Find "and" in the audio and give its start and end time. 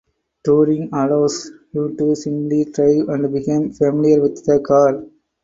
3.09-3.31